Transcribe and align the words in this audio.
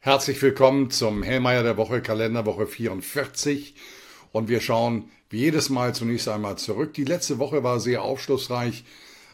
Herzlich 0.00 0.40
willkommen 0.42 0.92
zum 0.92 1.24
Hellmeier 1.24 1.64
der 1.64 1.76
Woche, 1.76 2.00
Kalenderwoche 2.00 2.68
44. 2.68 3.74
Und 4.30 4.48
wir 4.48 4.60
schauen 4.60 5.10
wie 5.28 5.38
jedes 5.38 5.70
Mal 5.70 5.92
zunächst 5.92 6.28
einmal 6.28 6.56
zurück. 6.56 6.94
Die 6.94 7.04
letzte 7.04 7.40
Woche 7.40 7.64
war 7.64 7.80
sehr 7.80 8.02
aufschlussreich. 8.02 8.84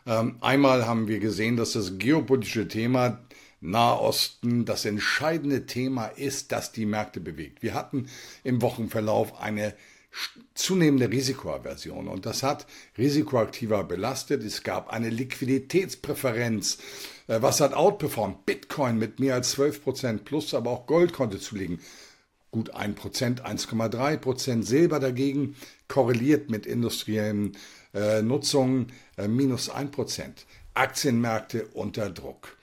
Ähm, 0.07 0.37
einmal 0.41 0.87
haben 0.87 1.07
wir 1.07 1.21
gesehen, 1.21 1.59
dass 1.59 1.75
das 1.75 1.99
geopolitische 1.99 2.67
Thema 2.67 3.21
Nahosten 3.61 4.65
das 4.65 4.87
entscheidende 4.87 5.67
Thema 5.67 6.07
ist, 6.07 6.51
das 6.51 6.73
die 6.73 6.87
Märkte 6.87 7.21
bewegt. 7.21 7.63
Wir 7.63 7.75
hatten 7.75 8.09
im 8.43 8.63
Wochenverlauf 8.63 9.39
eine 9.39 9.75
zunehmende 10.55 11.11
Risikoaversion 11.11 12.09
und 12.09 12.25
das 12.25 12.43
hat 12.43 12.67
risikoaktiver 12.97 13.85
belastet. 13.85 14.43
Es 14.43 14.63
gab 14.63 14.89
eine 14.89 15.11
Liquiditätspräferenz. 15.11 16.79
Äh, 17.27 17.43
was 17.43 17.61
hat 17.61 17.75
outperformed? 17.75 18.47
Bitcoin 18.47 18.99
mit 18.99 19.21
mehr 19.21 19.35
als 19.35 19.53
12 19.53 19.83
Prozent 19.83 20.25
plus, 20.25 20.55
aber 20.55 20.71
auch 20.71 20.87
Gold 20.87 21.13
konnte 21.13 21.39
zulegen. 21.39 21.81
Gut 22.51 22.75
1 22.75 22.95
Prozent, 22.95 23.45
1,3 23.45 24.17
Prozent. 24.19 24.67
Silber 24.67 25.01
dagegen 25.01 25.57
korreliert 25.89 26.51
mit 26.51 26.67
industriellen 26.67 27.57
äh, 27.93 28.23
Nutzungen 28.23 28.93
äh, 29.17 29.27
minus 29.29 29.71
1 29.71 29.91
Prozent. 29.91 30.47
Aktienmärkte 30.75 31.67
unter 31.73 32.11
Druck. 32.11 32.57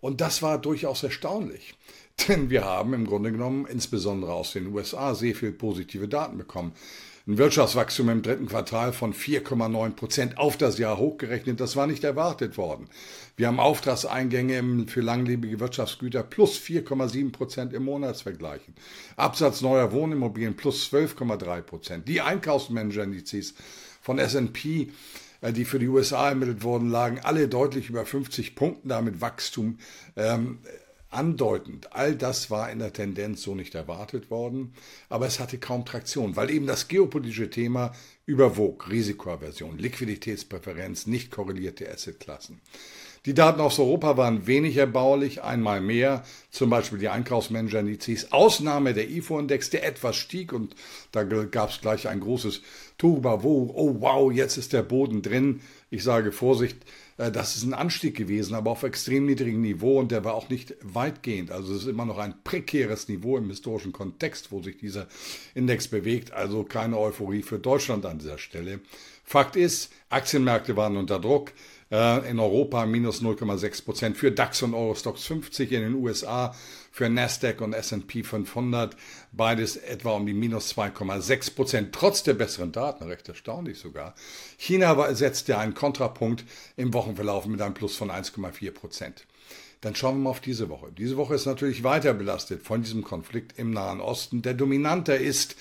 Und 0.00 0.20
das 0.20 0.42
war 0.42 0.58
durchaus 0.58 1.02
erstaunlich. 1.02 1.74
Denn 2.28 2.50
wir 2.50 2.64
haben 2.64 2.92
im 2.92 3.06
Grunde 3.06 3.32
genommen 3.32 3.66
insbesondere 3.66 4.32
aus 4.32 4.52
den 4.52 4.68
USA 4.68 5.14
sehr 5.14 5.34
viel 5.34 5.52
positive 5.52 6.08
Daten 6.08 6.38
bekommen. 6.38 6.72
Ein 7.24 7.38
Wirtschaftswachstum 7.38 8.08
im 8.08 8.22
dritten 8.22 8.46
Quartal 8.46 8.92
von 8.92 9.14
4,9 9.14 9.90
Prozent 9.90 10.38
auf 10.38 10.56
das 10.56 10.78
Jahr 10.78 10.98
hochgerechnet. 10.98 11.60
Das 11.60 11.76
war 11.76 11.86
nicht 11.86 12.02
erwartet 12.02 12.58
worden. 12.58 12.88
Wir 13.36 13.46
haben 13.46 13.60
Auftragseingänge 13.60 14.86
für 14.88 15.02
langlebige 15.02 15.60
Wirtschaftsgüter 15.60 16.24
plus 16.24 16.58
4,7 16.58 17.30
Prozent 17.30 17.74
im 17.74 17.84
Monatsvergleich. 17.84 18.62
Absatz 19.14 19.60
neuer 19.60 19.92
Wohnimmobilien 19.92 20.56
plus 20.56 20.92
12,3 20.92 21.60
Prozent. 21.60 22.08
Die 22.08 22.20
Einkaufsmanager-Indizes 22.20 23.54
von 24.00 24.18
S&P 24.18 24.90
äh, 25.42 25.52
die 25.52 25.64
für 25.64 25.78
die 25.78 25.86
USA 25.86 26.30
ermittelt 26.30 26.64
wurden, 26.64 26.90
lagen 26.90 27.20
alle 27.22 27.46
deutlich 27.46 27.88
über 27.88 28.04
50 28.04 28.56
Punkten, 28.56 28.88
damit 28.88 29.20
Wachstum 29.20 29.78
ähm, 30.16 30.58
andeutend. 31.12 31.92
All 31.92 32.16
das 32.16 32.50
war 32.50 32.70
in 32.70 32.78
der 32.78 32.92
Tendenz 32.92 33.42
so 33.42 33.54
nicht 33.54 33.74
erwartet 33.74 34.30
worden, 34.30 34.74
aber 35.08 35.26
es 35.26 35.40
hatte 35.40 35.58
kaum 35.58 35.84
Traktion, 35.84 36.36
weil 36.36 36.50
eben 36.50 36.66
das 36.66 36.88
geopolitische 36.88 37.50
Thema 37.50 37.92
überwog. 38.26 38.90
Risikoaversion, 38.90 39.78
Liquiditätspräferenz, 39.78 41.06
nicht 41.06 41.30
korrelierte 41.30 41.90
Assetklassen. 41.90 42.60
Die 43.24 43.34
Daten 43.34 43.60
aus 43.60 43.78
Europa 43.78 44.16
waren 44.16 44.48
wenig 44.48 44.76
erbaulich, 44.76 45.44
einmal 45.44 45.80
mehr, 45.80 46.24
zum 46.50 46.70
Beispiel 46.70 46.98
die 46.98 47.08
Einkaufsmanager-Indizes, 47.08 48.32
Ausnahme 48.32 48.94
der 48.94 49.08
IFO-Index, 49.10 49.70
der 49.70 49.86
etwas 49.86 50.16
stieg 50.16 50.52
und 50.52 50.74
da 51.12 51.22
gab 51.22 51.70
es 51.70 51.80
gleich 51.80 52.08
ein 52.08 52.18
großes 52.18 52.62
Turbavo, 52.98 53.70
oh 53.76 53.96
wow, 54.00 54.32
jetzt 54.32 54.56
ist 54.56 54.72
der 54.72 54.82
Boden 54.82 55.22
drin. 55.22 55.60
Ich 55.88 56.02
sage 56.02 56.32
Vorsicht, 56.32 56.78
das 57.30 57.56
ist 57.56 57.64
ein 57.64 57.74
Anstieg 57.74 58.16
gewesen, 58.16 58.54
aber 58.54 58.70
auf 58.70 58.82
extrem 58.82 59.26
niedrigem 59.26 59.60
Niveau 59.60 60.00
und 60.00 60.10
der 60.10 60.24
war 60.24 60.34
auch 60.34 60.48
nicht 60.48 60.74
weitgehend. 60.82 61.50
Also 61.50 61.74
es 61.74 61.82
ist 61.82 61.88
immer 61.88 62.04
noch 62.04 62.18
ein 62.18 62.34
prekäres 62.42 63.08
Niveau 63.08 63.36
im 63.36 63.48
historischen 63.48 63.92
Kontext, 63.92 64.50
wo 64.50 64.62
sich 64.62 64.78
dieser 64.78 65.06
Index 65.54 65.88
bewegt. 65.88 66.32
Also 66.32 66.64
keine 66.64 66.98
Euphorie 66.98 67.42
für 67.42 67.58
Deutschland 67.58 68.06
an 68.06 68.18
dieser 68.18 68.38
Stelle. 68.38 68.80
Fakt 69.24 69.56
ist, 69.56 69.92
Aktienmärkte 70.08 70.76
waren 70.76 70.96
unter 70.96 71.18
Druck. 71.18 71.52
Äh, 71.92 72.30
in 72.30 72.40
Europa 72.40 72.86
minus 72.86 73.20
0,6 73.20 73.84
Prozent 73.84 74.16
für 74.16 74.32
DAX 74.32 74.62
und 74.62 74.72
Eurostox 74.72 75.26
50, 75.26 75.72
in 75.72 75.82
den 75.82 75.94
USA 75.94 76.54
für 76.90 77.10
Nasdaq 77.10 77.60
und 77.60 77.74
S&P 77.74 78.22
500 78.22 78.96
beides 79.32 79.76
etwa 79.76 80.12
um 80.12 80.24
die 80.24 80.32
minus 80.32 80.74
2,6 80.74 81.54
Prozent, 81.54 81.94
trotz 81.94 82.22
der 82.22 82.32
besseren 82.32 82.72
Daten, 82.72 83.04
recht 83.04 83.28
erstaunlich 83.28 83.78
sogar. 83.78 84.14
China 84.56 85.14
setzt 85.14 85.48
ja 85.48 85.58
einen 85.58 85.74
Kontrapunkt 85.74 86.44
im 86.78 86.94
Wochenverlauf 86.94 87.44
mit 87.44 87.60
einem 87.60 87.74
Plus 87.74 87.94
von 87.94 88.10
1,4 88.10 88.70
Prozent. 88.70 89.26
Dann 89.82 89.94
schauen 89.94 90.16
wir 90.16 90.24
mal 90.24 90.30
auf 90.30 90.40
diese 90.40 90.70
Woche. 90.70 90.92
Diese 90.96 91.18
Woche 91.18 91.34
ist 91.34 91.44
natürlich 91.44 91.84
weiter 91.84 92.14
belastet 92.14 92.62
von 92.62 92.82
diesem 92.82 93.02
Konflikt 93.02 93.58
im 93.58 93.70
Nahen 93.70 94.00
Osten, 94.00 94.40
der 94.40 94.54
dominanter 94.54 95.18
ist 95.18 95.56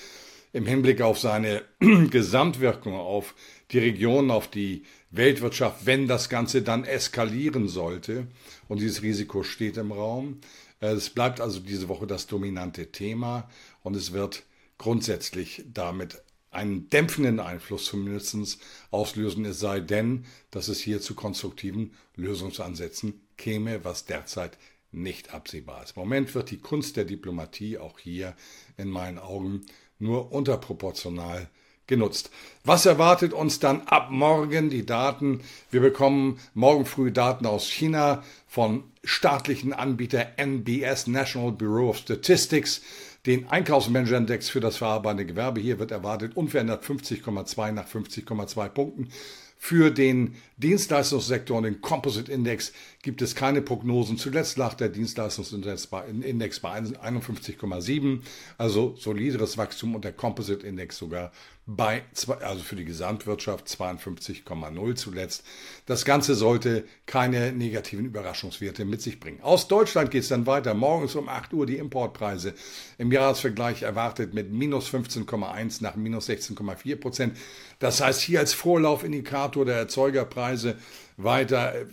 im 0.53 0.65
Hinblick 0.65 1.01
auf 1.01 1.19
seine 1.19 1.63
Gesamtwirkung 1.79 2.93
auf 2.93 3.35
die 3.71 3.79
Region, 3.79 4.31
auf 4.31 4.49
die 4.49 4.83
Weltwirtschaft, 5.11 5.85
wenn 5.85 6.07
das 6.07 6.29
Ganze 6.29 6.61
dann 6.61 6.83
eskalieren 6.83 7.67
sollte. 7.67 8.27
Und 8.67 8.79
dieses 8.79 9.01
Risiko 9.01 9.43
steht 9.43 9.77
im 9.77 9.91
Raum. 9.91 10.39
Es 10.79 11.09
bleibt 11.09 11.41
also 11.41 11.59
diese 11.59 11.89
Woche 11.89 12.07
das 12.07 12.27
dominante 12.27 12.91
Thema 12.91 13.49
und 13.83 13.95
es 13.95 14.13
wird 14.13 14.43
grundsätzlich 14.77 15.63
damit 15.71 16.21
einen 16.49 16.89
dämpfenden 16.89 17.39
Einfluss 17.39 17.85
zumindest 17.85 18.59
auslösen, 18.89 19.45
es 19.45 19.59
sei 19.59 19.79
denn, 19.79 20.25
dass 20.49 20.67
es 20.67 20.81
hier 20.81 20.99
zu 20.99 21.15
konstruktiven 21.15 21.93
Lösungsansätzen 22.15 23.21
käme, 23.37 23.85
was 23.85 24.05
derzeit 24.05 24.57
nicht 24.91 25.33
absehbar 25.33 25.83
ist. 25.83 25.95
Im 25.95 26.01
Moment 26.01 26.35
wird 26.35 26.51
die 26.51 26.57
Kunst 26.59 26.97
der 26.97 27.05
Diplomatie 27.05 27.77
auch 27.77 27.99
hier 27.99 28.35
in 28.75 28.89
meinen 28.89 29.17
Augen 29.19 29.61
nur 29.99 30.31
unterproportional 30.31 31.47
genutzt. 31.91 32.31
Was 32.63 32.85
erwartet 32.85 33.33
uns 33.33 33.59
dann 33.59 33.81
ab 33.81 34.11
morgen? 34.11 34.69
Die 34.69 34.85
Daten. 34.85 35.41
Wir 35.71 35.81
bekommen 35.81 36.39
morgen 36.53 36.85
früh 36.85 37.11
Daten 37.11 37.45
aus 37.45 37.67
China 37.67 38.23
von 38.47 38.85
staatlichen 39.03 39.73
Anbieter 39.73 40.25
NBS, 40.37 41.07
National 41.07 41.51
Bureau 41.51 41.89
of 41.89 41.97
Statistics. 41.97 42.81
Den 43.25 43.49
Einkaufsmanager-Index 43.49 44.49
für 44.49 44.61
das 44.61 44.77
verarbeitende 44.77 45.25
Gewerbe 45.25 45.59
hier 45.59 45.79
wird 45.79 45.91
erwartet 45.91 46.37
unverändert 46.37 46.85
50,2 46.85 47.71
nach 47.73 47.87
50,2 47.87 48.69
Punkten. 48.69 49.09
Für 49.57 49.91
den 49.91 50.35
Dienstleistungssektor 50.57 51.57
und 51.57 51.63
den 51.63 51.81
Composite 51.81 52.31
Index 52.31 52.71
gibt 53.03 53.21
es 53.21 53.35
keine 53.35 53.61
Prognosen. 53.61 54.17
Zuletzt 54.17 54.57
lag 54.57 54.75
der 54.75 54.89
Dienstleistungsindex 54.89 55.87
bei, 55.87 56.05
Index 56.05 56.59
bei 56.59 56.77
51,7, 56.77 58.21
also 58.57 58.95
solideres 58.95 59.57
Wachstum 59.57 59.95
und 59.95 60.05
der 60.05 60.13
Composite 60.13 60.65
Index 60.65 60.97
sogar 60.97 61.31
bei, 61.65 62.03
also 62.41 62.63
für 62.63 62.75
die 62.75 62.85
Gesamtwirtschaft 62.85 63.67
52,0 63.67 64.95
zuletzt. 64.95 65.43
Das 65.85 66.05
Ganze 66.05 66.35
sollte 66.35 66.85
keine 67.05 67.53
negativen 67.53 68.05
Überraschungswerte 68.05 68.83
mit 68.83 69.01
sich 69.01 69.19
bringen. 69.19 69.41
Aus 69.41 69.67
Deutschland 69.67 70.11
geht 70.11 70.23
es 70.23 70.29
dann 70.29 70.47
weiter. 70.47 70.73
Morgens 70.73 71.15
um 71.15 71.29
8 71.29 71.53
Uhr 71.53 71.65
die 71.65 71.77
Importpreise 71.77 72.53
im 72.97 73.11
Jahresvergleich 73.11 73.83
erwartet 73.83 74.33
mit 74.33 74.51
minus 74.51 74.89
15,1 74.89 75.81
nach 75.81 75.95
minus 75.95 76.29
16,4 76.29 76.95
Prozent. 76.97 77.37
Das 77.79 78.01
heißt 78.01 78.21
hier 78.21 78.39
als 78.39 78.53
Vorlaufindikator 78.53 79.65
der 79.65 79.77
Erzeugerpreise 79.77 80.77
weiter 81.17 81.75
äh, 81.75 81.85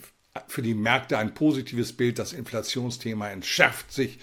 für 0.47 0.63
die 0.63 0.75
Märkte 0.75 1.19
ein 1.19 1.35
positives 1.35 1.93
Bild. 1.93 2.19
Das 2.19 2.33
Inflationsthema 2.33 3.29
entschärft 3.29 3.93
sich. 3.93 4.19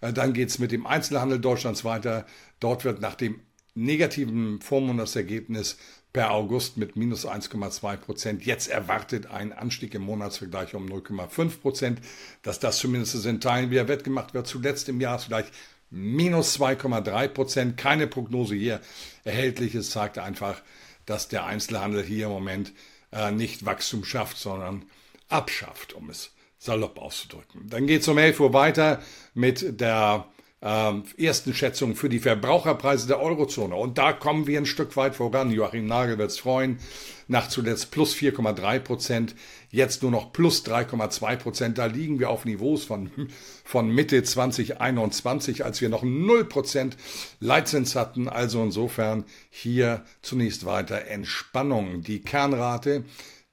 Äh, 0.00 0.12
dann 0.12 0.32
geht 0.32 0.48
es 0.48 0.58
mit 0.58 0.72
dem 0.72 0.86
Einzelhandel 0.86 1.40
Deutschlands 1.40 1.84
weiter. 1.84 2.26
Dort 2.60 2.84
wird 2.84 3.00
nach 3.00 3.14
dem 3.14 3.40
negativen 3.74 4.60
Vormonatsergebnis 4.60 5.76
per 6.12 6.30
August 6.30 6.78
mit 6.78 6.96
minus 6.96 7.26
1,2 7.26 7.96
Prozent. 7.96 8.46
Jetzt 8.46 8.68
erwartet 8.68 9.26
ein 9.26 9.52
Anstieg 9.52 9.94
im 9.94 10.02
Monatsvergleich 10.02 10.74
um 10.74 10.86
0,5 10.86 11.60
Prozent. 11.60 12.00
Dass 12.42 12.58
das 12.58 12.78
zumindest 12.78 13.24
in 13.26 13.40
Teilen 13.40 13.70
wieder 13.70 13.88
wettgemacht 13.88 14.34
wird. 14.34 14.46
Zuletzt 14.46 14.88
im 14.88 15.00
Jahresvergleich 15.00 15.46
minus 15.90 16.58
2,3 16.58 17.28
Prozent. 17.28 17.76
Keine 17.76 18.06
Prognose 18.06 18.54
hier 18.54 18.80
erhältlich. 19.24 19.74
Es 19.74 19.90
zeigt 19.90 20.18
einfach, 20.18 20.62
dass 21.04 21.28
der 21.28 21.44
Einzelhandel 21.44 22.02
hier 22.02 22.26
im 22.26 22.32
Moment 22.32 22.72
äh, 23.12 23.30
nicht 23.30 23.64
Wachstum 23.64 24.04
schafft, 24.04 24.38
sondern 24.38 24.84
abschafft, 25.28 25.94
um 25.94 26.10
es 26.10 26.32
salopp 26.58 26.98
auszudrücken. 26.98 27.68
Dann 27.68 27.86
geht 27.86 28.02
es 28.02 28.08
um 28.08 28.18
11 28.18 28.40
Uhr 28.40 28.52
weiter 28.52 29.02
mit 29.34 29.80
der 29.80 30.26
ähm, 30.62 31.04
ersten 31.18 31.52
Schätzungen 31.54 31.96
für 31.96 32.08
die 32.08 32.18
Verbraucherpreise 32.18 33.06
der 33.06 33.20
Eurozone. 33.20 33.76
Und 33.76 33.98
da 33.98 34.12
kommen 34.12 34.46
wir 34.46 34.58
ein 34.58 34.66
Stück 34.66 34.96
weit 34.96 35.14
voran. 35.14 35.50
Joachim 35.50 35.86
Nagel 35.86 36.18
wird 36.18 36.30
es 36.30 36.38
freuen. 36.38 36.78
Nach 37.28 37.48
zuletzt 37.48 37.90
plus 37.90 38.14
4,3 38.14 38.78
Prozent, 38.78 39.34
jetzt 39.70 40.02
nur 40.02 40.10
noch 40.10 40.32
plus 40.32 40.64
3,2 40.64 41.36
Prozent. 41.36 41.78
Da 41.78 41.86
liegen 41.86 42.18
wir 42.18 42.30
auf 42.30 42.44
Niveaus 42.44 42.84
von, 42.84 43.10
von 43.64 43.90
Mitte 43.90 44.22
2021, 44.22 45.64
als 45.64 45.80
wir 45.80 45.88
noch 45.88 46.02
0 46.02 46.44
Prozent 46.46 46.96
Leitzins 47.38 47.94
hatten. 47.94 48.28
Also 48.28 48.62
insofern 48.62 49.24
hier 49.50 50.04
zunächst 50.22 50.64
weiter 50.64 51.06
Entspannung. 51.06 52.02
Die 52.02 52.22
Kernrate, 52.22 53.04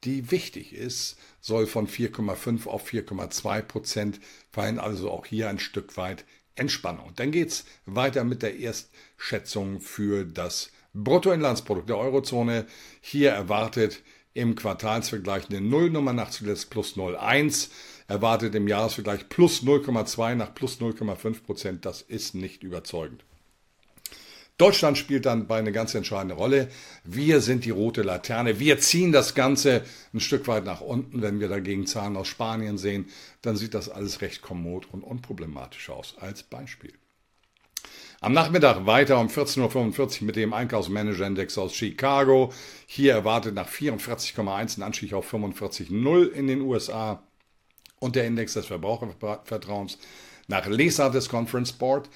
die 0.03 0.31
wichtig 0.31 0.73
ist, 0.73 1.17
soll 1.43 1.67
von 1.67 1.87
4,5 1.87 2.67
auf 2.67 2.89
4,2 2.89 3.61
Prozent 3.61 4.19
fallen, 4.49 4.79
also 4.79 5.11
auch 5.11 5.25
hier 5.25 5.49
ein 5.49 5.59
Stück 5.59 5.97
weit 5.97 6.25
Entspannung. 6.55 7.11
Dann 7.15 7.31
geht's 7.31 7.65
weiter 7.85 8.23
mit 8.23 8.41
der 8.43 8.57
Erstschätzung 8.57 9.81
für 9.81 10.23
das 10.23 10.71
Bruttoinlandsprodukt 10.93 11.89
der 11.89 11.97
Eurozone. 11.97 12.65
Hier 13.01 13.31
erwartet 13.31 14.01
im 14.33 14.55
Quartalsvergleich 14.55 15.49
eine 15.49 15.59
Nullnummer 15.59 16.13
nach 16.13 16.29
zuletzt 16.29 16.69
plus 16.69 16.95
0,1. 16.95 17.69
Erwartet 18.07 18.55
im 18.55 18.67
Jahresvergleich 18.67 19.27
plus 19.27 19.63
0,2 19.63 20.35
nach 20.35 20.53
plus 20.55 20.79
0,5 20.79 21.43
Prozent. 21.43 21.85
Das 21.85 22.01
ist 22.01 22.35
nicht 22.35 22.63
überzeugend. 22.63 23.25
Deutschland 24.63 24.97
spielt 24.97 25.25
dann 25.25 25.51
eine 25.51 25.73
ganz 25.73 25.93
entscheidende 25.93 26.35
Rolle. 26.35 26.69
Wir 27.03 27.41
sind 27.41 27.65
die 27.65 27.69
rote 27.69 28.01
Laterne. 28.01 28.61
Wir 28.61 28.79
ziehen 28.79 29.11
das 29.11 29.35
Ganze 29.35 29.83
ein 30.13 30.21
Stück 30.21 30.47
weit 30.47 30.63
nach 30.63 30.79
unten. 30.79 31.21
Wenn 31.21 31.41
wir 31.41 31.49
dagegen 31.49 31.85
Zahlen 31.85 32.15
aus 32.15 32.29
Spanien 32.29 32.77
sehen, 32.77 33.07
dann 33.41 33.57
sieht 33.57 33.73
das 33.73 33.89
alles 33.89 34.21
recht 34.21 34.41
kommod 34.41 34.87
und 34.89 35.03
unproblematisch 35.03 35.89
aus. 35.89 36.15
Als 36.17 36.43
Beispiel. 36.43 36.93
Am 38.21 38.31
Nachmittag 38.31 38.85
weiter 38.85 39.19
um 39.19 39.27
14.45 39.27 40.21
Uhr 40.21 40.27
mit 40.27 40.37
dem 40.37 40.53
Einkaufsmanager-Index 40.53 41.57
aus 41.57 41.75
Chicago. 41.75 42.53
Hier 42.87 43.11
erwartet 43.11 43.55
nach 43.55 43.67
44,1 43.67 44.77
ein 44.77 44.83
Anstieg 44.83 45.11
auf 45.11 45.33
45,0 45.33 46.31
in 46.31 46.47
den 46.47 46.61
USA. 46.61 47.21
Und 47.99 48.15
der 48.15 48.23
Index 48.27 48.53
des 48.53 48.67
Verbrauchervertrauens 48.67 49.97
nach 50.47 50.67
Leser 50.67 51.09
des 51.09 51.27
Conference 51.27 51.73
Board 51.73 52.07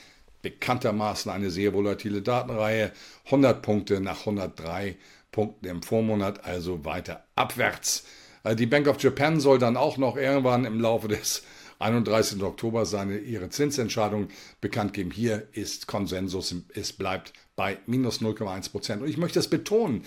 bekanntermaßen 0.50 1.32
eine 1.32 1.52
sehr 1.52 1.74
volatile 1.74 2.22
Datenreihe. 2.22 2.92
100 3.26 3.62
Punkte 3.62 4.00
nach 4.00 4.22
103 4.22 4.96
Punkten 5.32 5.66
im 5.68 5.84
Vormonat, 5.84 6.46
also 6.46 6.86
weiter 6.86 7.26
abwärts. 7.36 8.06
Äh, 8.44 8.56
die 8.56 8.66
Bank 8.66 8.88
of 8.88 9.02
Japan 9.02 9.40
soll 9.40 9.60
dann 9.60 9.78
auch 9.78 9.98
noch 9.98 10.16
irgendwann 10.16 10.66
im 10.66 10.80
Laufe 10.80 11.10
des 11.10 11.44
31. 11.80 12.42
Oktober 12.42 12.86
seine, 12.86 13.20
ihre 13.20 13.50
Zinsentscheidung 13.50 14.30
bekannt 14.62 14.94
geben. 14.94 15.12
Hier 15.12 15.48
ist 15.52 15.86
Konsensus, 15.86 16.56
es 16.74 16.94
bleibt 16.94 17.34
bei 17.56 17.78
minus 17.86 18.22
0,1 18.22 18.72
Prozent. 18.72 19.02
Und 19.02 19.10
ich 19.10 19.18
möchte 19.18 19.38
das 19.40 19.50
betonen. 19.50 20.04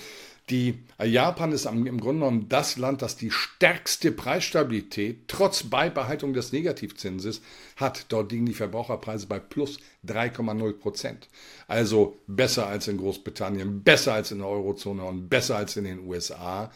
Die, 0.49 0.81
äh, 0.99 1.07
Japan 1.07 1.53
ist 1.53 1.67
im 1.67 1.85
Grunde 2.01 2.25
genommen 2.25 2.49
das 2.49 2.77
Land, 2.77 3.03
das 3.03 3.17
die 3.17 3.31
stärkste 3.31 4.11
Preisstabilität 4.11 5.29
trotz 5.29 5.63
Beibehaltung 5.63 6.33
des 6.33 6.53
Negativzinses 6.53 7.41
hat. 7.77 8.07
Dort 8.09 8.33
liegen 8.33 8.47
die 8.47 8.55
Verbraucherpreise 8.55 9.27
bei 9.27 9.39
plus 9.39 9.79
3,0 10.07 10.73
Prozent. 10.73 11.29
Also 11.69 12.19
besser 12.27 12.67
als 12.67 12.89
in 12.89 12.97
Großbritannien, 12.97 13.83
besser 13.83 14.15
als 14.15 14.33
in 14.33 14.39
der 14.39 14.49
Eurozone 14.49 15.05
und 15.05 15.29
besser 15.29 15.57
als 15.57 15.77
in 15.77 15.85
den 15.85 16.01
USA. 16.01 16.73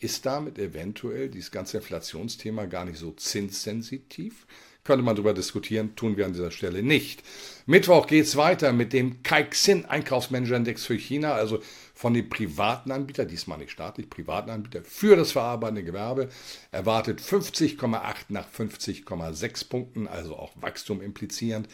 Ist 0.00 0.26
damit 0.26 0.58
eventuell 0.58 1.28
dieses 1.28 1.50
ganze 1.50 1.78
Inflationsthema 1.78 2.66
gar 2.66 2.84
nicht 2.84 2.98
so 2.98 3.10
zinssensitiv? 3.10 4.46
Könnte 4.84 5.04
man 5.04 5.16
darüber 5.16 5.34
diskutieren, 5.34 5.96
tun 5.96 6.16
wir 6.16 6.24
an 6.24 6.32
dieser 6.32 6.50
Stelle 6.50 6.82
nicht. 6.82 7.22
Mittwoch 7.66 8.06
geht 8.06 8.24
es 8.24 8.36
weiter 8.36 8.72
mit 8.72 8.94
dem 8.94 9.22
Kaixin 9.22 9.84
Einkaufsmanager-Index 9.84 10.86
für 10.86 10.94
China, 10.94 11.34
also 11.34 11.60
von 11.98 12.14
den 12.14 12.28
privaten 12.28 12.92
Anbietern, 12.92 13.26
diesmal 13.26 13.58
nicht 13.58 13.72
staatlich, 13.72 14.08
privaten 14.08 14.50
Anbieter 14.50 14.84
für 14.84 15.16
das 15.16 15.32
verarbeitende 15.32 15.82
Gewerbe, 15.82 16.28
erwartet 16.70 17.20
50,8 17.20 18.26
nach 18.28 18.48
50,6 18.48 19.68
Punkten, 19.68 20.06
also 20.06 20.36
auch 20.36 20.52
Wachstum 20.54 21.02
implizierend. 21.02 21.68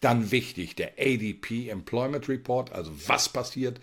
Dann 0.00 0.30
wichtig, 0.32 0.76
der 0.76 0.92
ADP 0.98 1.70
Employment 1.70 2.28
Report, 2.28 2.72
also 2.72 2.92
was 3.06 3.30
passiert 3.30 3.80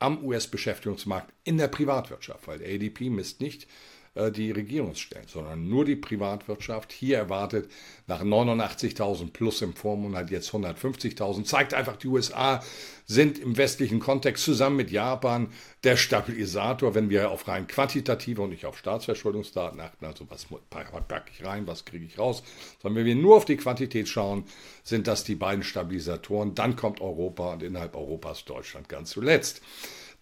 am 0.00 0.24
US-Beschäftigungsmarkt 0.24 1.32
in 1.44 1.56
der 1.56 1.68
Privatwirtschaft, 1.68 2.48
weil 2.48 2.58
der 2.58 2.74
ADP 2.74 3.08
misst 3.08 3.40
nicht 3.40 3.68
die 4.14 4.50
Regierungsstellen, 4.50 5.26
sondern 5.26 5.68
nur 5.68 5.86
die 5.86 5.96
Privatwirtschaft. 5.96 6.92
Hier 6.92 7.16
erwartet 7.16 7.70
nach 8.06 8.22
89.000 8.22 9.32
plus 9.32 9.62
im 9.62 9.72
Vormonat 9.72 10.30
jetzt 10.30 10.50
150.000. 10.50 11.44
Zeigt 11.44 11.72
einfach, 11.72 11.96
die 11.96 12.08
USA 12.08 12.62
sind 13.06 13.38
im 13.38 13.56
westlichen 13.56 14.00
Kontext 14.00 14.44
zusammen 14.44 14.76
mit 14.76 14.90
Japan 14.90 15.48
der 15.82 15.96
Stabilisator, 15.96 16.94
wenn 16.94 17.08
wir 17.08 17.30
auf 17.30 17.48
rein 17.48 17.66
quantitative 17.66 18.42
und 18.42 18.50
nicht 18.50 18.66
auf 18.66 18.76
Staatsverschuldungsdaten 18.76 19.80
achten. 19.80 20.04
Also 20.04 20.26
was 20.28 20.46
packe 20.68 21.30
ich 21.34 21.44
rein, 21.46 21.66
was 21.66 21.86
kriege 21.86 22.04
ich 22.04 22.18
raus. 22.18 22.42
Sondern 22.82 22.98
wenn 22.98 23.06
wir 23.06 23.14
nur 23.14 23.36
auf 23.36 23.46
die 23.46 23.56
Quantität 23.56 24.08
schauen, 24.08 24.44
sind 24.82 25.06
das 25.06 25.24
die 25.24 25.36
beiden 25.36 25.64
Stabilisatoren. 25.64 26.54
Dann 26.54 26.76
kommt 26.76 27.00
Europa 27.00 27.54
und 27.54 27.62
innerhalb 27.62 27.96
Europas 27.96 28.44
Deutschland 28.44 28.90
ganz 28.90 29.10
zuletzt. 29.10 29.62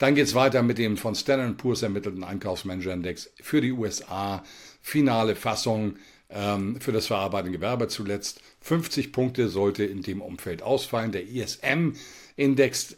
Dann 0.00 0.14
geht 0.14 0.24
es 0.24 0.34
weiter 0.34 0.62
mit 0.62 0.78
dem 0.78 0.96
von 0.96 1.14
Standard 1.14 1.58
Poor's 1.58 1.82
ermittelten 1.82 2.24
Einkaufsmanager-Index 2.24 3.34
für 3.42 3.60
die 3.60 3.72
USA. 3.72 4.42
Finale 4.80 5.36
Fassung 5.36 5.96
ähm, 6.30 6.80
für 6.80 6.90
das 6.90 7.06
verarbeitende 7.06 7.58
Gewerbe 7.58 7.86
zuletzt. 7.88 8.40
50 8.62 9.12
Punkte 9.12 9.50
sollte 9.50 9.84
in 9.84 10.00
dem 10.00 10.22
Umfeld 10.22 10.62
ausfallen. 10.62 11.12
Der 11.12 11.28
ISM-Index, 11.28 12.96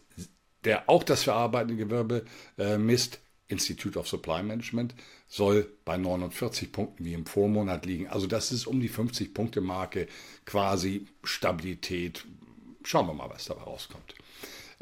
der 0.63 0.89
auch 0.89 1.03
das 1.03 1.25
verarbeitende 1.25 1.75
Gewerbe 1.75 2.25
äh, 2.57 2.79
misst, 2.79 3.19
Institute 3.49 3.99
of 3.99 4.07
Supply 4.07 4.45
Management, 4.45 4.95
soll 5.27 5.69
bei 5.85 5.97
49 5.97 6.71
Punkten 6.71 7.05
wie 7.05 7.15
im 7.15 7.27
Vormonat 7.27 7.85
liegen. 7.85 8.07
Also 8.07 8.29
das 8.29 8.53
ist 8.53 8.69
um 8.69 8.79
die 8.79 8.89
50-Punkte-Marke 8.89 10.07
quasi 10.45 11.09
Stabilität. 11.25 12.25
Schauen 12.85 13.09
wir 13.09 13.15
mal, 13.15 13.29
was 13.29 13.47
dabei 13.47 13.63
rauskommt. 13.63 14.15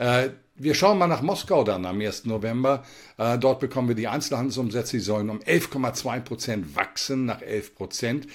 Äh, 0.00 0.30
wir 0.56 0.74
schauen 0.74 0.98
mal 0.98 1.06
nach 1.06 1.20
Moskau 1.20 1.62
dann 1.62 1.84
am 1.84 2.00
1. 2.00 2.24
November. 2.24 2.84
Äh, 3.18 3.38
dort 3.38 3.60
bekommen 3.60 3.88
wir 3.88 3.94
die 3.94 4.08
Einzelhandelsumsätze, 4.08 4.96
die 4.96 5.02
sollen 5.02 5.28
um 5.28 5.40
11,2 5.40 6.20
Prozent 6.20 6.74
wachsen 6.74 7.26
nach 7.26 7.42
11 7.42 7.74
Prozent. 7.74 8.26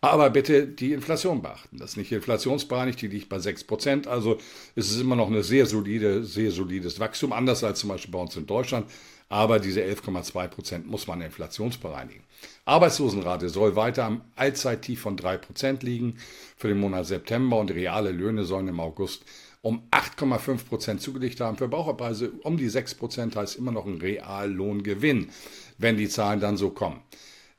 Aber 0.00 0.30
bitte 0.30 0.66
die 0.66 0.94
Inflation 0.94 1.42
beachten. 1.42 1.76
Das 1.76 1.90
ist 1.90 1.96
nicht 1.98 2.10
inflationsbereinigt, 2.10 3.02
die 3.02 3.08
liegt 3.08 3.28
bei 3.28 3.38
6 3.38 3.64
Prozent. 3.64 4.06
Also 4.06 4.38
ist 4.74 4.90
es 4.90 4.98
immer 4.98 5.14
noch 5.14 5.26
eine 5.26 5.42
sehr 5.42 5.66
solide, 5.66 6.24
sehr 6.24 6.50
solides 6.52 6.98
Wachstum, 7.00 7.34
anders 7.34 7.62
als 7.64 7.80
zum 7.80 7.90
Beispiel 7.90 8.12
bei 8.12 8.18
uns 8.18 8.34
in 8.34 8.46
Deutschland. 8.46 8.86
Aber 9.28 9.58
diese 9.58 9.82
11,2 9.82 10.48
Prozent 10.48 10.86
muss 10.86 11.06
man 11.06 11.20
inflationsbereinigen. 11.20 12.24
Arbeitslosenrate 12.64 13.50
soll 13.50 13.76
weiter 13.76 14.04
am 14.04 14.22
Allzeittief 14.36 15.02
von 15.02 15.18
3 15.18 15.36
Prozent 15.36 15.82
liegen 15.82 16.16
für 16.56 16.68
den 16.68 16.78
Monat 16.78 17.06
September 17.06 17.58
und 17.58 17.70
reale 17.70 18.10
Löhne 18.10 18.44
sollen 18.44 18.68
im 18.68 18.80
August 18.80 19.24
um 19.62 19.88
8,5 19.90 20.66
Prozent 20.66 21.02
zugelegt 21.02 21.40
haben. 21.40 21.56
Verbraucherpreise 21.56 22.30
um 22.42 22.56
die 22.56 22.68
6 22.68 22.94
Prozent 22.94 23.36
heißt 23.36 23.56
immer 23.56 23.72
noch 23.72 23.86
ein 23.86 24.00
Reallohngewinn, 24.00 25.30
wenn 25.78 25.96
die 25.96 26.08
Zahlen 26.08 26.40
dann 26.40 26.56
so 26.56 26.70
kommen. 26.70 27.00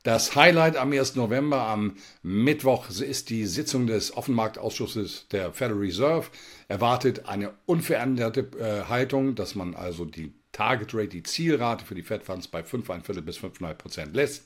Das 0.02 0.34
Highlight 0.34 0.76
am 0.76 0.92
1. 0.92 1.14
November, 1.14 1.60
am 1.68 1.94
Mittwoch, 2.24 2.90
ist 2.90 3.30
die 3.30 3.46
Sitzung 3.46 3.86
des 3.86 4.16
Offenmarktausschusses 4.16 5.28
der 5.30 5.52
Federal 5.52 5.78
Reserve. 5.78 6.26
Erwartet 6.66 7.28
eine 7.28 7.52
unveränderte 7.66 8.48
äh, 8.58 8.88
Haltung, 8.88 9.36
dass 9.36 9.54
man 9.54 9.76
also 9.76 10.04
die 10.04 10.32
Target 10.50 10.92
Rate, 10.92 11.08
die 11.08 11.22
Zielrate 11.22 11.84
für 11.84 11.94
die 11.94 12.02
Fed 12.02 12.24
Funds 12.24 12.48
bei 12.48 12.62
5,25 12.62 13.20
bis 13.20 13.38
5,5 13.38 13.74
Prozent 13.74 14.16
lässt. 14.16 14.44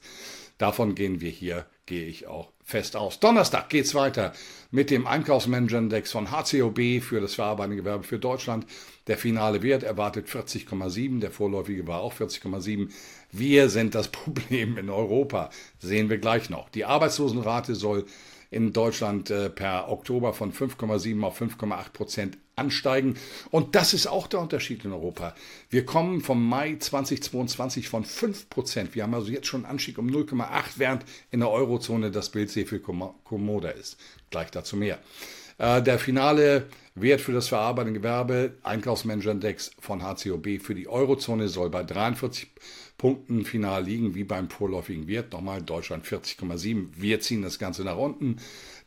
Davon 0.58 0.94
gehen 0.94 1.20
wir 1.20 1.30
hier, 1.30 1.66
gehe 1.84 2.06
ich 2.06 2.26
auch 2.26 2.50
fest 2.64 2.96
aus. 2.96 3.20
Donnerstag 3.20 3.68
geht 3.68 3.84
es 3.84 3.94
weiter 3.94 4.32
mit 4.70 4.90
dem 4.90 5.06
Einkaufsmanager-Index 5.06 6.10
von 6.10 6.30
HCOB 6.30 7.00
für 7.00 7.20
das 7.20 7.34
verarbeitende 7.34 7.76
Gewerbe 7.76 8.04
für 8.04 8.18
Deutschland. 8.18 8.66
Der 9.06 9.18
finale 9.18 9.62
Wert 9.62 9.82
erwartet 9.82 10.28
40,7, 10.28 11.20
der 11.20 11.30
vorläufige 11.30 11.86
war 11.86 12.00
auch 12.00 12.14
40,7. 12.14 12.88
Wir 13.30 13.68
sind 13.68 13.94
das 13.94 14.08
Problem 14.12 14.78
in 14.78 14.90
Europa, 14.90 15.50
sehen 15.78 16.10
wir 16.10 16.18
gleich 16.18 16.50
noch. 16.50 16.70
Die 16.70 16.84
Arbeitslosenrate 16.84 17.74
soll 17.74 18.06
in 18.50 18.72
Deutschland 18.72 19.30
äh, 19.30 19.50
per 19.50 19.90
Oktober 19.90 20.32
von 20.32 20.52
5,7 20.52 21.22
auf 21.22 21.40
5,8 21.40 21.92
Prozent 21.92 22.38
ansteigen. 22.56 23.16
Und 23.50 23.74
das 23.74 23.92
ist 23.94 24.06
auch 24.06 24.26
der 24.26 24.40
Unterschied 24.40 24.84
in 24.84 24.92
Europa. 24.92 25.34
Wir 25.68 25.84
kommen 25.84 26.22
vom 26.22 26.48
Mai 26.48 26.76
2022 26.78 27.88
von 27.88 28.04
5 28.04 28.48
Prozent. 28.48 28.94
Wir 28.94 29.02
haben 29.02 29.14
also 29.14 29.30
jetzt 29.30 29.46
schon 29.46 29.64
einen 29.64 29.72
Anstieg 29.72 29.98
um 29.98 30.08
0,8, 30.08 30.46
während 30.76 31.04
in 31.30 31.40
der 31.40 31.50
Eurozone 31.50 32.10
das 32.10 32.30
Bild 32.30 32.50
sehr 32.50 32.66
viel 32.66 32.80
kommoder 32.80 33.74
ist. 33.74 33.98
Gleich 34.30 34.50
dazu 34.50 34.76
mehr. 34.76 34.98
Äh, 35.58 35.82
der 35.82 35.98
finale 35.98 36.66
Wert 36.94 37.20
für 37.20 37.32
das 37.32 37.48
verarbeitende 37.48 38.00
Gewerbe, 38.00 38.54
Einkaufsmanager-Index 38.62 39.72
von 39.78 40.02
HCOB 40.02 40.60
für 40.60 40.74
die 40.74 40.88
Eurozone 40.88 41.48
soll 41.48 41.70
bei 41.70 41.82
43 41.82 42.48
Punkten 42.98 43.44
final 43.44 43.84
liegen, 43.84 44.14
wie 44.14 44.24
beim 44.24 44.48
vorläufigen 44.48 45.06
Wert. 45.06 45.32
Nochmal 45.32 45.62
Deutschland 45.62 46.06
40,7. 46.06 46.88
Wir 46.96 47.20
ziehen 47.20 47.42
das 47.42 47.58
Ganze 47.58 47.84
nach 47.84 47.98
unten. 47.98 48.36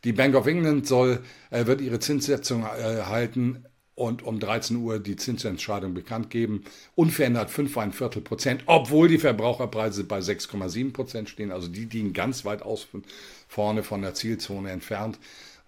Die 0.04 0.12
Bank 0.12 0.34
of 0.34 0.46
England 0.46 0.86
soll, 0.86 1.20
äh, 1.50 1.66
wird 1.66 1.80
ihre 1.80 2.00
Zinssetzung 2.00 2.64
äh, 2.64 3.02
halten 3.02 3.64
und 4.00 4.22
um 4.22 4.40
13 4.40 4.78
Uhr 4.78 4.98
die 4.98 5.16
Zinsentscheidung 5.16 5.92
bekannt 5.92 6.30
geben. 6.30 6.64
Unverändert 6.94 7.50
5,1 7.50 8.22
Prozent, 8.22 8.62
obwohl 8.64 9.08
die 9.08 9.18
Verbraucherpreise 9.18 10.04
bei 10.04 10.20
6,7 10.20 10.92
Prozent 10.92 11.28
stehen. 11.28 11.52
Also 11.52 11.68
die 11.68 11.84
liegen 11.84 12.14
ganz 12.14 12.46
weit 12.46 12.62
aus 12.62 12.88
vorne 13.46 13.82
von 13.82 14.00
der 14.00 14.14
Zielzone 14.14 14.70
entfernt. 14.70 15.18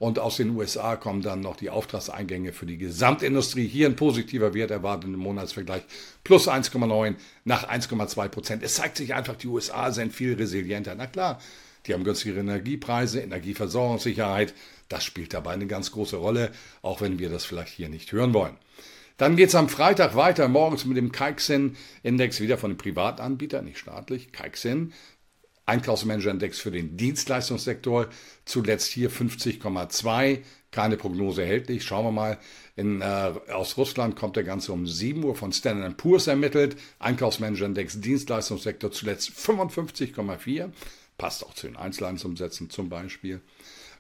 Und 0.03 0.19
aus 0.19 0.37
den 0.37 0.51
USA 0.57 0.97
kommen 0.97 1.23
dann 1.23 1.39
noch 1.39 1.55
die 1.55 1.71
Auftragseingänge 1.71 2.53
für 2.53 2.67
die 2.67 2.77
Gesamtindustrie. 2.77 3.69
Hier 3.69 3.87
ein 3.87 3.95
positiver 3.95 4.53
Wert 4.53 4.73
erwartet 4.73 5.05
im 5.05 5.15
Monatsvergleich 5.15 5.83
plus 6.25 6.49
1,9 6.49 7.15
nach 7.45 7.69
1,2 7.69 8.27
Prozent. 8.27 8.63
Es 8.65 8.75
zeigt 8.75 8.97
sich 8.97 9.15
einfach, 9.15 9.37
die 9.37 9.47
USA 9.47 9.93
sind 9.93 10.13
viel 10.13 10.35
resilienter. 10.35 10.97
Na 10.97 11.07
klar, 11.07 11.41
die 11.87 11.95
haben 11.95 12.03
günstigere 12.03 12.41
Energiepreise, 12.41 13.21
Energieversorgungssicherheit. 13.21 14.55
Das 14.89 15.05
spielt 15.05 15.35
dabei 15.35 15.53
eine 15.53 15.69
ganz 15.69 15.93
große 15.93 16.17
Rolle, 16.17 16.51
auch 16.83 17.01
wenn 17.01 17.21
wir 17.21 17.31
das 17.31 17.45
vielleicht 17.45 17.73
hier 17.73 17.89
nicht 17.89 18.11
hören 18.11 18.35
wollen. 18.35 18.57
Dann 19.19 19.37
geht 19.37 19.51
es 19.51 19.55
am 19.55 19.69
Freitag 19.69 20.17
weiter, 20.17 20.49
morgens 20.49 20.85
mit 20.85 20.97
dem 20.97 21.13
Kaiksen-Index 21.13 22.41
wieder 22.41 22.59
von 22.59 22.73
den 22.73 22.77
Privatanbietern, 22.77 23.67
nicht 23.67 23.79
staatlich, 23.79 24.33
Kaiksen. 24.33 24.95
Einkaufsmanager-Index 25.67 26.59
für 26.59 26.71
den 26.71 26.97
Dienstleistungssektor, 26.97 28.09
zuletzt 28.45 28.89
hier 28.89 29.11
50,2, 29.11 30.41
keine 30.71 30.97
Prognose 30.97 31.43
erhältlich. 31.43 31.85
Schauen 31.85 32.07
wir 32.07 32.13
mal, 32.13 32.39
in, 32.77 33.01
äh, 33.01 33.33
aus 33.53 33.77
Russland 33.77 34.17
kommt 34.17 34.37
der 34.37 34.45
Ganze 34.45 34.73
um 34.73 34.87
7 34.87 35.23
Uhr 35.23 35.37
von 35.37 35.53
Standard 35.53 35.97
Poor's 35.97 36.27
ermittelt. 36.27 36.77
Einkaufsmanager-Index 36.99 38.01
Dienstleistungssektor 38.01 38.91
zuletzt 38.91 39.31
55,4, 39.31 40.71
passt 41.19 41.45
auch 41.45 41.55
zu 41.55 41.67
den 41.67 41.77
Einzelhandelsumsätzen 41.77 42.71
zum 42.71 42.89
Beispiel. 42.89 43.41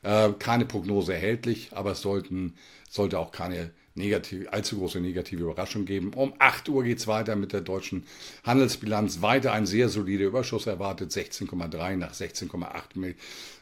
Äh, 0.02 0.32
keine 0.38 0.64
Prognose 0.64 1.14
erhältlich, 1.14 1.68
aber 1.72 1.92
es 1.92 2.00
sollten, 2.00 2.54
sollte 2.90 3.18
auch 3.18 3.30
keine 3.30 3.70
negative, 3.94 4.52
allzu 4.52 4.78
große 4.78 5.00
negative 5.00 5.42
Überraschung 5.42 5.84
geben. 5.84 6.12
Um 6.14 6.34
8 6.38 6.68
Uhr 6.68 6.84
geht 6.84 6.98
es 6.98 7.06
weiter 7.06 7.36
mit 7.36 7.52
der 7.52 7.60
deutschen 7.60 8.06
Handelsbilanz. 8.44 9.22
Weiter 9.22 9.52
ein 9.52 9.66
sehr 9.66 9.88
solider 9.88 10.26
Überschuss 10.26 10.66
erwartet, 10.66 11.10
16,3 11.10 11.96
nach 11.96 12.12
16,8 12.12 13.14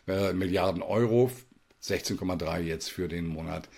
äh, 0.07 0.33
Milliarden 0.33 0.83
Euro. 0.83 1.31
16,3 1.83 2.61
jetzt 2.61 2.91
für 2.91 3.09
den 3.09 3.27
Monat 3.27 3.69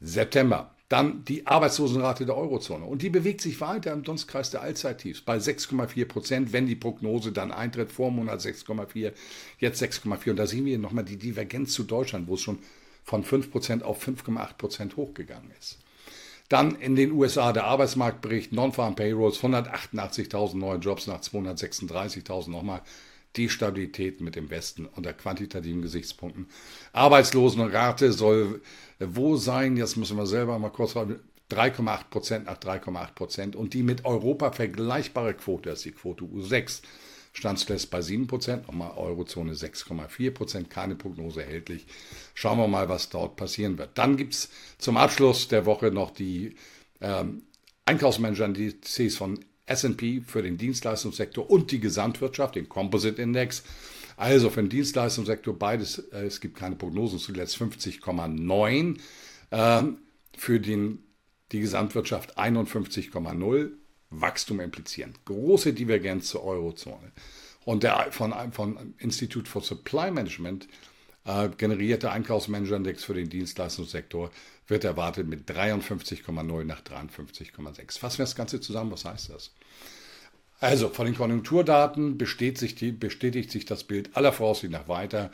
September. 0.00 0.74
Dann 0.88 1.24
die 1.24 1.46
Arbeitslosenrate 1.46 2.26
der 2.26 2.36
Eurozone. 2.36 2.84
Und 2.84 3.00
die 3.00 3.08
bewegt 3.08 3.40
sich 3.40 3.60
weiter 3.62 3.92
im 3.92 4.02
Dunstkreis 4.02 4.50
der 4.50 4.60
Allzeittiefs 4.60 5.22
bei 5.22 5.38
6,4 5.38 6.04
Prozent, 6.04 6.52
wenn 6.52 6.66
die 6.66 6.74
Prognose 6.74 7.32
dann 7.32 7.50
eintritt, 7.50 7.90
vor 7.90 8.10
Monat 8.10 8.40
6,4, 8.40 9.12
jetzt 9.58 9.82
6,4. 9.82 10.30
Und 10.30 10.36
da 10.36 10.46
sehen 10.46 10.66
wir 10.66 10.78
nochmal 10.78 11.04
die 11.04 11.16
Divergenz 11.16 11.72
zu 11.72 11.84
Deutschland, 11.84 12.28
wo 12.28 12.34
es 12.34 12.42
schon 12.42 12.58
von 13.04 13.24
5 13.24 13.50
Prozent 13.50 13.82
auf 13.82 14.06
5,8 14.06 14.54
Prozent 14.54 14.96
hochgegangen 14.96 15.50
ist. 15.58 15.78
Dann 16.48 16.74
in 16.76 16.96
den 16.96 17.12
USA 17.12 17.52
der 17.52 17.64
Arbeitsmarktbericht, 17.64 18.52
Non-Farm 18.52 18.94
Payrolls, 18.94 19.38
188.000 19.38 20.56
neue 20.56 20.78
Jobs 20.78 21.06
nach 21.06 21.20
236.000 21.20 22.50
nochmal. 22.50 22.82
Die 23.36 23.48
Stabilität 23.48 24.20
mit 24.20 24.36
dem 24.36 24.50
Westen 24.50 24.84
unter 24.84 25.14
quantitativen 25.14 25.80
Gesichtspunkten. 25.80 26.48
Arbeitslosenrate 26.92 28.12
soll 28.12 28.60
wo 28.98 29.36
sein? 29.36 29.78
Jetzt 29.78 29.96
müssen 29.96 30.18
wir 30.18 30.26
selber 30.26 30.58
mal 30.58 30.68
kurz 30.68 30.94
3,8 30.94 32.10
Prozent 32.10 32.44
nach 32.44 32.58
3,8 32.58 33.14
Prozent. 33.14 33.56
Und 33.56 33.72
die 33.72 33.82
mit 33.82 34.04
Europa 34.04 34.52
vergleichbare 34.52 35.32
Quote, 35.32 35.70
das 35.70 35.78
ist 35.78 35.84
die 35.86 35.92
Quote 35.92 36.24
U6, 36.24 36.82
stand 37.32 37.58
zuletzt 37.58 37.90
bei 37.90 38.02
7 38.02 38.26
Prozent, 38.26 38.66
nochmal 38.66 38.92
Eurozone 38.96 39.54
6,4 39.54 40.30
Prozent, 40.32 40.70
keine 40.70 40.94
Prognose 40.94 41.42
erhältlich. 41.42 41.86
Schauen 42.34 42.58
wir 42.58 42.68
mal, 42.68 42.88
was 42.88 43.08
dort 43.08 43.36
passieren 43.36 43.78
wird. 43.78 43.96
Dann 43.96 44.16
gibt 44.16 44.34
es 44.34 44.50
zum 44.78 44.96
Abschluss 44.96 45.48
der 45.48 45.66
Woche 45.66 45.90
noch 45.90 46.10
die 46.10 46.56
ähm, 47.00 47.42
Einkaufsmanager-Indizes 47.86 49.16
von 49.16 49.40
S&P 49.66 50.20
für 50.20 50.42
den 50.42 50.58
Dienstleistungssektor 50.58 51.48
und 51.48 51.70
die 51.70 51.80
Gesamtwirtschaft, 51.80 52.56
den 52.56 52.68
Composite 52.68 53.20
Index. 53.20 53.62
Also 54.16 54.50
für 54.50 54.60
den 54.60 54.68
Dienstleistungssektor 54.68 55.58
beides, 55.58 55.98
äh, 55.98 56.26
es 56.26 56.40
gibt 56.40 56.56
keine 56.56 56.76
Prognosen, 56.76 57.18
zuletzt 57.18 57.56
50,9. 57.56 58.98
Äh, 59.50 59.82
für 60.36 60.60
den, 60.60 61.04
die 61.52 61.60
Gesamtwirtschaft 61.60 62.38
51,0. 62.38 63.70
Wachstum 64.20 64.60
implizieren. 64.60 65.14
Große 65.24 65.72
Divergenz 65.72 66.28
zur 66.28 66.44
Eurozone. 66.44 67.12
Und 67.64 67.82
der 67.82 68.08
von, 68.10 68.32
von 68.52 68.94
Institute 68.98 69.48
for 69.48 69.62
Supply 69.62 70.10
Management 70.10 70.68
äh, 71.24 71.48
generierte 71.56 72.10
Einkaufsmanager-Index 72.10 73.04
für 73.04 73.14
den 73.14 73.28
Dienstleistungssektor 73.28 74.30
wird 74.66 74.84
erwartet 74.84 75.28
mit 75.28 75.48
53,0 75.48 76.64
nach 76.64 76.82
53,6. 76.82 77.98
Fassen 77.98 78.18
wir 78.18 78.24
das 78.24 78.34
Ganze 78.34 78.60
zusammen, 78.60 78.90
was 78.90 79.04
heißt 79.04 79.30
das? 79.30 79.52
Also 80.60 80.88
von 80.88 81.06
den 81.06 81.16
Konjunkturdaten 81.16 82.18
bestätigt 82.18 82.58
sich, 82.58 82.74
die, 82.74 82.92
bestätigt 82.92 83.50
sich 83.50 83.64
das 83.64 83.84
Bild 83.84 84.16
aller 84.16 84.32
Voraussicht 84.32 84.72
nach 84.72 84.88
weiter. 84.88 85.30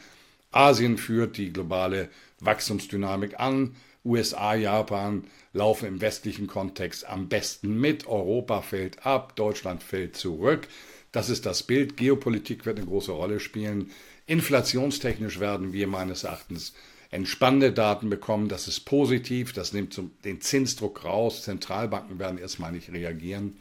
Asien 0.51 0.97
führt 0.97 1.37
die 1.37 1.53
globale 1.53 2.09
Wachstumsdynamik 2.41 3.39
an. 3.39 3.77
USA, 4.09 4.55
Japan 4.55 5.25
laufen 5.53 5.87
im 5.87 6.01
westlichen 6.01 6.47
Kontext 6.47 7.07
am 7.07 7.29
besten 7.29 7.79
mit. 7.79 8.07
Europa 8.07 8.63
fällt 8.63 9.05
ab, 9.05 9.37
Deutschland 9.37 9.83
fällt 9.83 10.17
zurück. 10.17 10.67
Das 11.13 11.29
ist 11.29 11.47
das 11.47 11.63
Bild. 11.63 11.97
Geopolitik 11.97 12.67
wird 12.67 12.79
eine 12.79 12.87
große 12.87 13.13
Rolle 13.13 13.39
spielen. 13.39 13.91
Inflationstechnisch 14.27 15.41
werden 15.41 15.73
wir 15.73 15.87
meines 15.87 16.25
Erachtens 16.25 16.75
entspannende 17.11 17.73
Daten 17.73 18.11
bekommen. 18.11 18.49
Das 18.49 18.69
ist 18.69 18.81
positiv. 18.81 19.53
Das 19.53 19.73
nimmt 19.73 20.01
den 20.25 20.41
Zinsdruck 20.41 21.05
raus. 21.05 21.43
Zentralbanken 21.43 22.19
werden 22.19 22.39
erstmal 22.39 22.73
nicht 22.73 22.91
reagieren. 22.91 23.57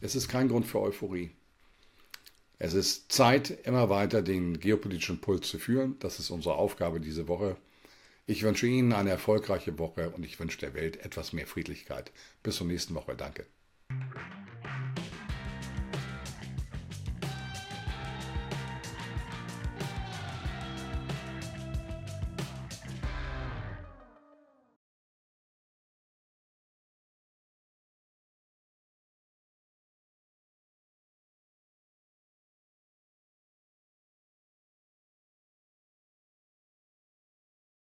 Es 0.00 0.14
ist 0.14 0.28
kein 0.28 0.48
Grund 0.48 0.66
für 0.66 0.80
Euphorie. 0.80 1.30
Es 2.58 2.74
ist 2.74 3.10
Zeit, 3.10 3.50
immer 3.64 3.88
weiter 3.88 4.20
den 4.20 4.60
geopolitischen 4.60 5.20
Puls 5.20 5.48
zu 5.48 5.58
führen. 5.58 5.96
Das 6.00 6.18
ist 6.18 6.30
unsere 6.30 6.56
Aufgabe 6.56 7.00
diese 7.00 7.26
Woche. 7.26 7.56
Ich 8.30 8.44
wünsche 8.44 8.68
Ihnen 8.68 8.92
eine 8.92 9.10
erfolgreiche 9.10 9.76
Woche 9.80 10.10
und 10.10 10.24
ich 10.24 10.38
wünsche 10.38 10.60
der 10.60 10.72
Welt 10.72 11.04
etwas 11.04 11.32
mehr 11.32 11.48
Friedlichkeit. 11.48 12.12
Bis 12.44 12.54
zur 12.54 12.68
nächsten 12.68 12.94
Woche. 12.94 13.16
Danke. 13.16 13.44